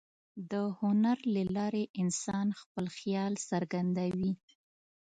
[0.51, 4.31] د هنر له لارې انسان خپل خیال څرګندوي.